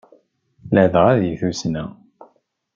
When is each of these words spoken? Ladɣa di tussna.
Ladɣa 0.73 1.13
di 1.19 1.31
tussna. 1.39 1.85